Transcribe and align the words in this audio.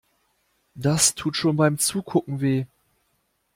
Das 0.73 1.13
tut 1.13 1.35
schon 1.37 1.57
beim 1.57 1.77
Zugucken 1.77 2.41
weh. 2.41 2.65